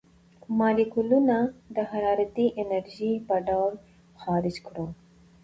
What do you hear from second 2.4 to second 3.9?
انرژۍ په ډول